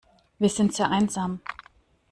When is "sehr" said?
0.73-0.89